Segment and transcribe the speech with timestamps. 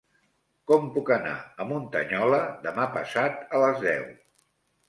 [0.71, 4.09] Com puc anar a Muntanyola demà passat a les deu?